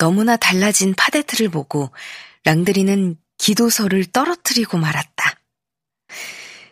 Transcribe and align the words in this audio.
너무나 0.00 0.38
달라진 0.38 0.94
파데트를 0.94 1.50
보고 1.50 1.90
랑드리는 2.44 3.16
기도서를 3.36 4.06
떨어뜨리고 4.06 4.78
말았다. 4.78 5.38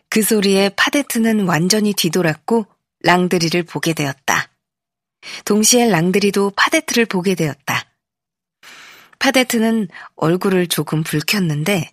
그 0.09 0.23
소리에 0.23 0.71
파데트는 0.71 1.47
완전히 1.47 1.93
뒤돌았고 1.93 2.67
랑드리를 3.01 3.63
보게 3.65 3.93
되었다. 3.93 4.49
동시에 5.45 5.91
랑드리도 5.91 6.53
파데트를 6.57 7.05
보게 7.05 7.35
되었다. 7.35 7.85
파데트는 9.19 9.89
얼굴을 10.17 10.67
조금 10.69 11.03
붉혔는데 11.03 11.93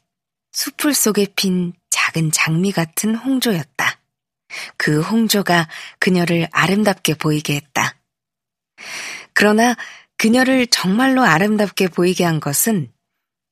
수풀 0.53 0.93
속에 0.93 1.27
핀 1.35 1.73
작은 1.89 2.31
장미 2.31 2.71
같은 2.71 3.13
홍조였다. 3.13 3.99
그 4.77 5.01
홍조가 5.01 5.67
그녀를 5.99 6.47
아름답게 6.53 7.15
보이게 7.15 7.55
했다. 7.55 7.97
그러나 9.33 9.75
그녀를 10.17 10.67
정말로 10.67 11.23
아름답게 11.23 11.89
보이게 11.89 12.23
한 12.23 12.39
것은 12.39 12.91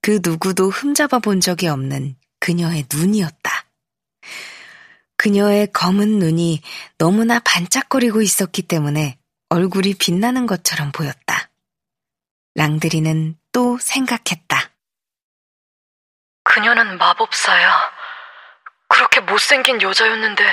그 0.01 0.19
누구도 0.23 0.69
흠잡아 0.69 1.19
본 1.19 1.39
적이 1.39 1.67
없는 1.67 2.15
그녀의 2.39 2.85
눈이었다. 2.93 3.65
그녀의 5.17 5.71
검은 5.71 6.19
눈이 6.19 6.61
너무나 6.97 7.39
반짝거리고 7.39 8.21
있었기 8.21 8.63
때문에 8.63 9.17
얼굴이 9.49 9.93
빛나는 9.93 10.47
것처럼 10.47 10.91
보였다. 10.91 11.49
랑드리는 12.55 13.37
또 13.51 13.77
생각했다. 13.79 14.71
그녀는 16.43 16.97
마법사야. 16.97 17.91
그렇게 18.89 19.21
못생긴 19.21 19.81
여자였는데 19.81 20.43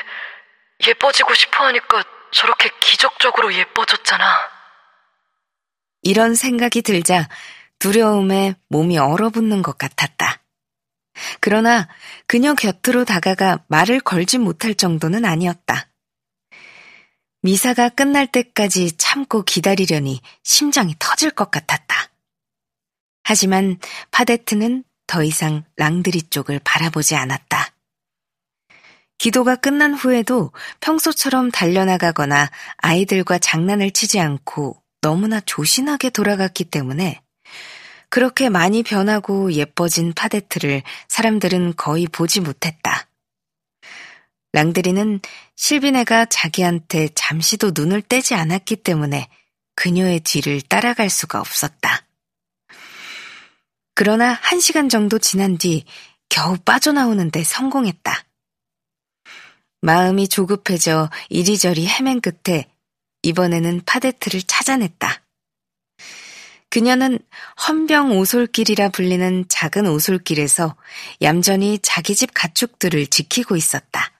예뻐지고 0.86 1.34
싶어 1.34 1.64
하니까 1.64 2.04
저렇게 2.30 2.70
기적적으로 2.80 3.52
예뻐졌잖아. 3.52 4.59
이런 6.02 6.34
생각이 6.34 6.82
들자 6.82 7.28
두려움에 7.78 8.54
몸이 8.68 8.98
얼어붙는 8.98 9.62
것 9.62 9.78
같았다. 9.78 10.42
그러나 11.40 11.88
그녀 12.26 12.54
곁으로 12.54 13.04
다가가 13.04 13.64
말을 13.68 14.00
걸지 14.00 14.38
못할 14.38 14.74
정도는 14.74 15.24
아니었다. 15.24 15.88
미사가 17.42 17.88
끝날 17.88 18.26
때까지 18.26 18.96
참고 18.98 19.42
기다리려니 19.42 20.20
심장이 20.42 20.94
터질 20.98 21.30
것 21.30 21.50
같았다. 21.50 22.10
하지만 23.22 23.78
파데트는 24.10 24.84
더 25.06 25.24
이상 25.24 25.64
랑드리 25.76 26.22
쪽을 26.22 26.60
바라보지 26.62 27.16
않았다. 27.16 27.72
기도가 29.18 29.56
끝난 29.56 29.92
후에도 29.94 30.52
평소처럼 30.80 31.50
달려나가거나 31.50 32.50
아이들과 32.78 33.38
장난을 33.38 33.90
치지 33.90 34.20
않고 34.20 34.79
너무나 35.00 35.40
조신하게 35.40 36.10
돌아갔기 36.10 36.64
때문에 36.64 37.20
그렇게 38.08 38.48
많이 38.48 38.82
변하고 38.82 39.52
예뻐진 39.52 40.12
파데트를 40.12 40.82
사람들은 41.08 41.76
거의 41.76 42.06
보지 42.06 42.40
못했다. 42.40 43.06
랑드리는 44.52 45.20
실비네가 45.54 46.26
자기한테 46.26 47.08
잠시도 47.14 47.70
눈을 47.72 48.02
떼지 48.02 48.34
않았기 48.34 48.76
때문에 48.76 49.28
그녀의 49.76 50.20
뒤를 50.20 50.60
따라갈 50.60 51.08
수가 51.08 51.40
없었다. 51.40 52.04
그러나 53.94 54.32
한 54.42 54.60
시간 54.60 54.88
정도 54.88 55.18
지난 55.18 55.56
뒤 55.56 55.84
겨우 56.28 56.56
빠져나오는데 56.58 57.44
성공했다. 57.44 58.24
마음이 59.82 60.28
조급해져 60.28 61.10
이리저리 61.28 61.86
헤맨 61.86 62.20
끝에 62.20 62.69
이번에는 63.22 63.82
파데트를 63.86 64.42
찾아냈다. 64.42 65.22
그녀는 66.70 67.18
헌병 67.66 68.16
오솔길이라 68.16 68.90
불리는 68.90 69.44
작은 69.48 69.86
오솔길에서 69.88 70.76
얌전히 71.20 71.80
자기 71.82 72.14
집 72.14 72.30
가축들을 72.32 73.08
지키고 73.08 73.56
있었다. 73.56 74.12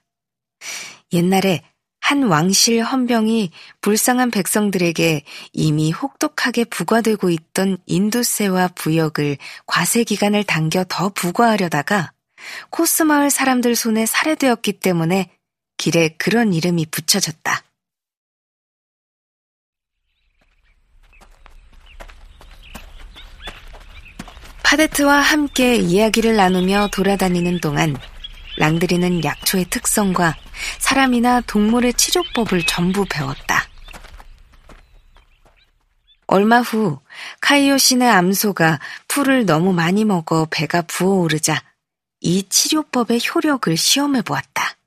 옛날에 1.13 1.63
한 2.01 2.23
왕실 2.23 2.83
헌병이 2.83 3.51
불쌍한 3.79 4.31
백성들에게 4.31 5.23
이미 5.53 5.91
혹독하게 5.91 6.65
부과되고 6.65 7.29
있던 7.29 7.77
인두세와 7.85 8.69
부역을 8.69 9.37
과세 9.65 10.03
기간을 10.03 10.43
당겨 10.43 10.83
더 10.89 11.09
부과하려다가 11.09 12.11
코스마을 12.71 13.29
사람들 13.29 13.75
손에 13.75 14.05
살해되었기 14.05 14.73
때문에 14.73 15.29
길에 15.77 16.09
그런 16.17 16.53
이름이 16.53 16.87
붙여졌다. 16.87 17.63
파데트와 24.71 25.19
함께 25.19 25.75
이야기를 25.75 26.37
나누며 26.37 26.91
돌아다니는 26.93 27.59
동안 27.59 27.97
랑드리는 28.55 29.21
약초의 29.21 29.65
특성과 29.65 30.37
사람이나 30.79 31.41
동물의 31.41 31.93
치료법을 31.95 32.65
전부 32.65 33.03
배웠다. 33.03 33.67
얼마 36.27 36.61
후 36.61 37.01
카이오신의 37.41 38.09
암소가 38.09 38.79
풀을 39.09 39.45
너무 39.45 39.73
많이 39.73 40.05
먹어 40.05 40.47
배가 40.49 40.83
부어오르자 40.83 41.61
이 42.21 42.47
치료법의 42.47 43.19
효력을 43.27 43.75
시험해 43.75 44.21
보았다. 44.21 44.77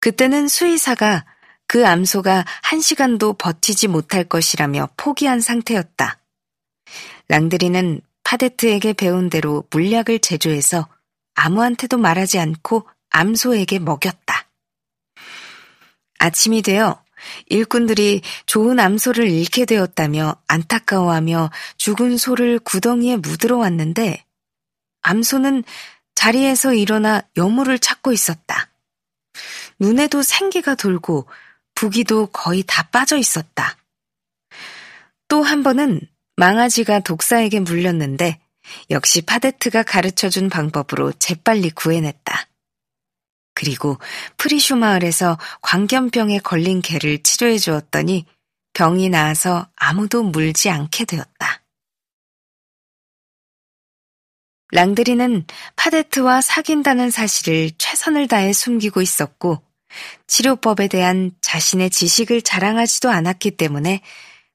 그때는 0.00 0.48
수의사가 0.48 1.26
그 1.68 1.86
암소가 1.86 2.44
한 2.62 2.80
시간도 2.80 3.34
버티지 3.34 3.86
못할 3.86 4.24
것이라며 4.24 4.88
포기한 4.96 5.40
상태였다. 5.40 6.18
랑드리는 7.28 8.00
파데트에게 8.32 8.94
배운 8.94 9.28
대로 9.28 9.64
물약을 9.70 10.20
제조해서 10.20 10.88
아무한테도 11.34 11.98
말하지 11.98 12.38
않고 12.38 12.88
암소에게 13.10 13.78
먹였다. 13.80 14.46
아침이 16.18 16.62
되어 16.62 17.02
일꾼들이 17.46 18.22
좋은 18.46 18.80
암소를 18.80 19.28
잃게 19.28 19.66
되었다며 19.66 20.36
안타까워하며 20.48 21.50
죽은 21.76 22.16
소를 22.16 22.58
구덩이에 22.58 23.16
묻으러 23.16 23.58
왔는데 23.58 24.24
암소는 25.02 25.64
자리에서 26.14 26.72
일어나 26.74 27.22
여물을 27.36 27.78
찾고 27.78 28.12
있었다. 28.12 28.70
눈에도 29.78 30.22
생기가 30.22 30.74
돌고 30.74 31.28
부기도 31.74 32.26
거의 32.28 32.64
다 32.66 32.88
빠져 32.90 33.18
있었다. 33.18 33.76
또 35.28 35.42
한 35.42 35.62
번은 35.62 36.00
망아지가 36.42 36.98
독사에게 36.98 37.60
물렸는데 37.60 38.40
역시 38.90 39.22
파데트가 39.22 39.84
가르쳐준 39.84 40.48
방법으로 40.48 41.12
재빨리 41.12 41.70
구해냈다. 41.70 42.48
그리고 43.54 43.98
프리슈 44.38 44.74
마을에서 44.74 45.38
광견병에 45.60 46.40
걸린 46.40 46.82
개를 46.82 47.22
치료해 47.22 47.58
주었더니 47.58 48.26
병이 48.72 49.08
나아서 49.08 49.68
아무도 49.76 50.24
물지 50.24 50.68
않게 50.68 51.04
되었다. 51.04 51.62
랑드리는 54.72 55.46
파데트와 55.76 56.40
사귄다는 56.40 57.12
사실을 57.12 57.70
최선을 57.78 58.26
다해 58.26 58.52
숨기고 58.52 59.00
있었고 59.00 59.62
치료법에 60.26 60.88
대한 60.88 61.30
자신의 61.40 61.90
지식을 61.90 62.42
자랑하지도 62.42 63.10
않았기 63.10 63.52
때문에 63.52 64.00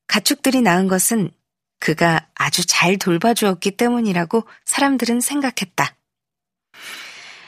가축들이 0.07 0.61
낳은 0.61 0.89
것은 0.89 1.31
그가 1.79 2.27
아주 2.35 2.65
잘 2.65 2.97
돌봐주었기 2.97 3.71
때문이라고 3.71 4.47
사람들은 4.65 5.21
생각했다. 5.21 5.95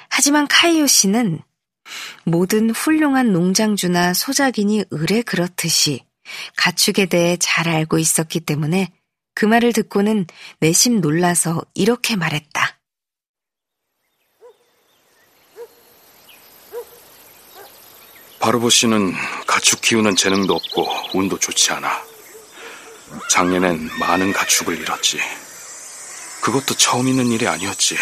하지만 0.09 0.47
카이오 0.47 0.87
씨는 0.87 1.39
모든 2.23 2.69
훌륭한 2.69 3.31
농장주나 3.31 4.13
소작인이 4.13 4.85
의뢰 4.91 5.21
그렇듯이 5.21 6.05
가축에 6.57 7.07
대해 7.07 7.37
잘 7.39 7.67
알고 7.67 7.97
있었기 7.97 8.41
때문에 8.41 8.91
그 9.33 9.45
말을 9.45 9.73
듣고는 9.73 10.27
내심 10.59 11.01
놀라서 11.01 11.61
이렇게 11.73 12.15
말했다. 12.15 12.77
바르보 18.39 18.69
씨는 18.69 19.13
가축 19.47 19.81
키우는 19.81 20.15
재능도 20.15 20.53
없고 20.53 20.87
운도 21.13 21.37
좋지 21.39 21.71
않아. 21.71 22.08
작년엔 23.29 23.89
많은 23.99 24.33
가축을 24.33 24.77
잃었지. 24.79 25.19
그것도 26.41 26.75
처음 26.75 27.07
있는 27.07 27.27
일이 27.27 27.47
아니었지. 27.47 27.97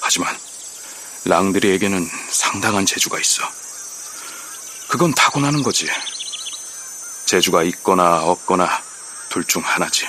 하지만 0.00 0.36
랑드리에게는 1.24 2.06
상당한 2.30 2.86
재주가 2.86 3.18
있어. 3.18 3.42
그건 4.88 5.12
타고나는 5.14 5.62
거지. 5.62 5.88
재주가 7.26 7.62
있거나 7.64 8.22
없거나 8.24 8.68
둘 9.30 9.44
중 9.44 9.62
하나지. 9.64 10.06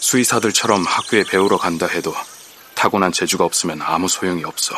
수의사들처럼 0.00 0.84
학교에 0.84 1.24
배우러 1.24 1.58
간다 1.58 1.86
해도 1.86 2.14
타고난 2.74 3.12
재주가 3.12 3.44
없으면 3.44 3.82
아무 3.82 4.08
소용이 4.08 4.44
없어. 4.44 4.74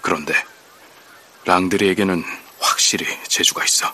그런데 0.00 0.34
랑드리에게는 1.44 2.24
확실히 2.60 3.06
재주가 3.28 3.64
있어. 3.64 3.92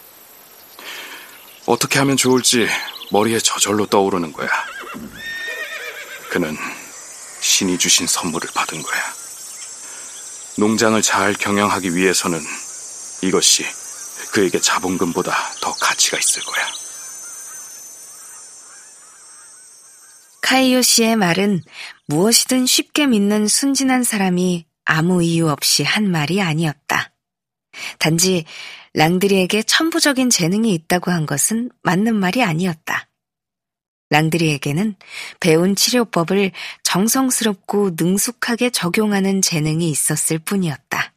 어떻게 1.67 1.99
하면 2.01 2.17
좋을지 2.17 2.69
머리에 3.11 3.39
저절로 3.39 3.87
떠오르는 3.87 4.33
거야. 4.33 4.49
그는 6.31 6.57
신이 7.41 7.79
주신 7.79 8.07
선물을 8.07 8.49
받은 8.55 8.83
거야. 8.83 9.03
농장을 10.59 11.01
잘 11.03 11.33
경영하기 11.35 11.95
위해서는 11.95 12.41
이것이 13.23 13.65
그에게 14.33 14.59
자본금보다 14.59 15.33
더 15.61 15.73
가치가 15.75 16.19
있을 16.19 16.43
거야. 16.43 16.65
카이오 20.43 20.83
씨의 20.83 21.17
말은 21.17 21.63
무엇이든 22.07 22.67
쉽게 22.67 23.07
믿는 23.07 23.49
순진한 23.49 24.05
사람이 24.05 24.67
아무 24.85 25.23
이유 25.23 25.49
없이 25.49 25.83
한 25.83 26.11
말이 26.11 26.43
아니었다. 26.43 27.14
단지 27.99 28.45
랑드리에게 28.95 29.63
천부적인 29.63 30.31
재능이 30.31 30.73
있다고 30.75 31.11
한 31.11 31.27
것은 31.27 31.71
맞는 31.83 32.15
말이 32.15 32.43
아니었다. 32.43 33.09
랑드리에게는 34.11 34.95
배운 35.41 35.75
치료법을 35.75 36.53
정성스럽고 36.83 37.93
능숙하게 37.97 38.71
적용하는 38.71 39.43
재능이 39.43 39.91
있었을 39.91 40.39
뿐이었다. 40.39 41.13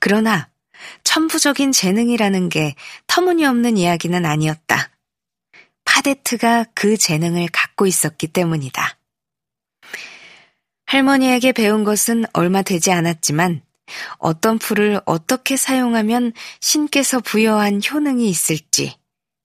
그러나 0.00 0.48
천부적인 1.04 1.72
재능이라는 1.72 2.48
게 2.48 2.74
터무니없는 3.06 3.76
이야기는 3.76 4.26
아니었다. 4.26 4.90
파데트가 5.84 6.66
그 6.74 6.96
재능을 6.96 7.48
갖고 7.52 7.86
있었기 7.86 8.28
때문이다. 8.28 8.98
할머니에게 10.86 11.52
배운 11.52 11.84
것은 11.84 12.24
얼마 12.32 12.62
되지 12.62 12.92
않았지만 12.92 13.62
어떤 14.18 14.58
풀을 14.58 15.00
어떻게 15.04 15.56
사용하면 15.56 16.32
신께서 16.60 17.20
부여한 17.20 17.80
효능이 17.88 18.28
있을지 18.28 18.96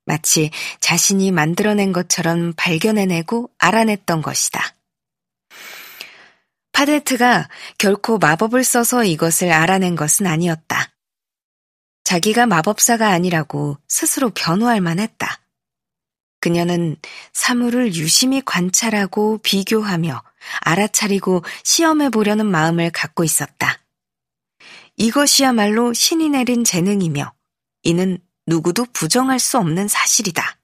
마치 0.05 0.51
자신이 0.79 1.31
만들어낸 1.31 1.91
것처럼 1.91 2.53
발견해내고 2.57 3.49
알아냈던 3.57 4.21
것이다. 4.21 4.75
파데트가 6.71 7.49
결코 7.77 8.17
마법을 8.17 8.63
써서 8.63 9.03
이것을 9.03 9.51
알아낸 9.51 9.95
것은 9.95 10.25
아니었다. 10.25 10.91
자기가 12.03 12.45
마법사가 12.45 13.09
아니라고 13.09 13.77
스스로 13.87 14.31
변호할 14.31 14.81
만했다. 14.81 15.39
그녀는 16.39 16.97
사물을 17.33 17.93
유심히 17.93 18.41
관찰하고 18.43 19.37
비교하며 19.43 20.23
알아차리고 20.61 21.43
시험해 21.63 22.09
보려는 22.09 22.47
마음을 22.47 22.89
갖고 22.89 23.23
있었다. 23.23 23.80
이것이야말로 25.01 25.93
신이 25.93 26.29
내린 26.29 26.63
재능이며 26.63 27.33
이는 27.81 28.19
누구도 28.45 28.85
부정할 28.93 29.39
수 29.39 29.57
없는 29.57 29.87
사실이다. 29.87 30.59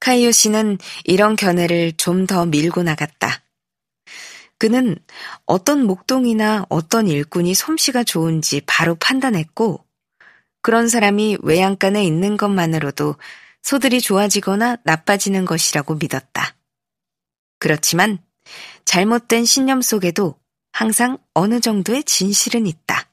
카이오 0.00 0.30
씨는 0.32 0.76
이런 1.04 1.34
견해를 1.34 1.92
좀 1.96 2.26
더 2.26 2.44
밀고 2.44 2.82
나갔다. 2.82 3.42
그는 4.58 4.96
어떤 5.46 5.86
목동이나 5.86 6.66
어떤 6.68 7.08
일꾼이 7.08 7.54
솜씨가 7.54 8.04
좋은지 8.04 8.60
바로 8.66 8.96
판단했고, 8.96 9.82
그런 10.60 10.86
사람이 10.86 11.38
외양간에 11.42 12.04
있는 12.04 12.36
것만으로도 12.36 13.16
소들이 13.62 14.02
좋아지거나 14.02 14.76
나빠지는 14.84 15.46
것이라고 15.46 15.94
믿었다. 15.94 16.54
그렇지만 17.58 18.18
잘못된 18.84 19.46
신념 19.46 19.80
속에도 19.80 20.38
항상 20.74 21.18
어느 21.34 21.60
정도의 21.60 22.02
진실은 22.02 22.66
있다. 22.66 23.08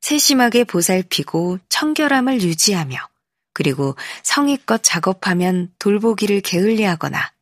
세심하게 0.00 0.62
보살피고 0.62 1.58
청결함을 1.68 2.42
유지하며 2.42 2.96
그리고 3.52 3.96
성의껏 4.22 4.84
작업하면 4.84 5.72
돌보기를 5.80 6.40
게을리하거나 6.42 7.32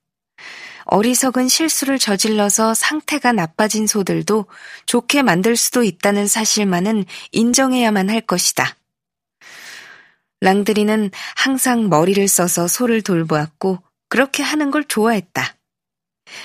어리석은 0.86 1.48
실수를 1.48 1.98
저질러서 1.98 2.72
상태가 2.72 3.32
나빠진 3.32 3.86
소들도 3.86 4.46
좋게 4.86 5.22
만들 5.22 5.56
수도 5.56 5.84
있다는 5.84 6.26
사실만은 6.26 7.04
인정해야만 7.32 8.08
할 8.08 8.22
것이다. 8.22 8.76
랑드리는 10.40 11.10
항상 11.36 11.90
머리를 11.90 12.26
써서 12.28 12.66
소를 12.66 13.02
돌보았고 13.02 13.78
그렇게 14.08 14.42
하는 14.42 14.70
걸 14.70 14.84
좋아했다. 14.84 15.54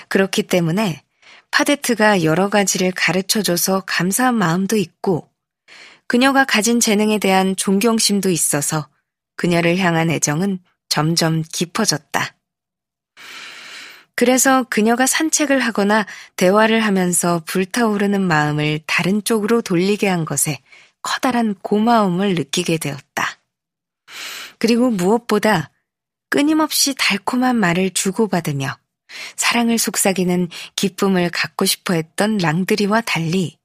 그렇기 0.09 0.43
때문에 0.43 1.04
파데트가 1.55 2.23
여러 2.23 2.49
가지를 2.49 2.91
가르쳐줘서 2.91 3.83
감사한 3.87 4.35
마음도 4.35 4.75
있고 4.75 5.31
그녀가 6.05 6.43
가진 6.43 6.81
재능에 6.81 7.17
대한 7.17 7.55
존경심도 7.55 8.29
있어서 8.29 8.89
그녀를 9.37 9.77
향한 9.77 10.09
애정은 10.09 10.59
점점 10.89 11.43
깊어졌다. 11.49 12.35
그래서 14.15 14.65
그녀가 14.69 15.05
산책을 15.05 15.61
하거나 15.61 16.05
대화를 16.35 16.81
하면서 16.81 17.41
불타오르는 17.45 18.21
마음을 18.21 18.81
다른 18.85 19.23
쪽으로 19.23 19.61
돌리게 19.61 20.09
한 20.09 20.25
것에 20.25 20.59
커다란 21.01 21.55
고마움을 21.61 22.35
느끼게 22.35 22.79
되었다. 22.79 23.39
그리고 24.57 24.89
무엇보다 24.89 25.71
끊임없이 26.29 26.95
달콤한 26.97 27.55
말을 27.55 27.91
주고받으며 27.91 28.77
사랑을 29.35 29.77
속삭이는 29.77 30.49
기쁨을 30.75 31.29
갖고 31.29 31.65
싶어 31.65 31.93
했던 31.93 32.37
랑드리와 32.37 33.01
달리 33.01 33.57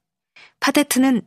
파데트는 0.59 1.21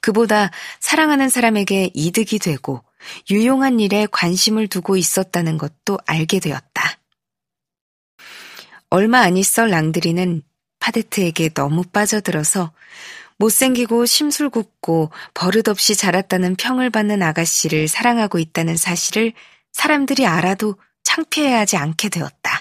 그보다 0.00 0.50
사랑하는 0.80 1.28
사람에게 1.28 1.90
이득이 1.92 2.38
되고 2.38 2.82
유용한 3.30 3.80
일에 3.80 4.06
관심을 4.10 4.68
두고 4.68 4.96
있었다는 4.96 5.58
것도 5.58 5.98
알게 6.06 6.40
되었다. 6.40 6.98
얼마 8.88 9.20
안 9.20 9.36
있어 9.36 9.66
랑드리는 9.66 10.42
파데트에게 10.78 11.50
너무 11.50 11.82
빠져들어서 11.82 12.72
못생기고 13.38 14.06
심술궂고 14.06 15.10
버릇없이 15.34 15.96
자랐다는 15.96 16.56
평을 16.56 16.90
받는 16.90 17.22
아가씨를 17.22 17.88
사랑하고 17.88 18.38
있다는 18.38 18.76
사실을 18.76 19.32
사람들이 19.72 20.26
알아도 20.26 20.76
창피해하지 21.02 21.76
않게 21.76 22.08
되었다. 22.08 22.55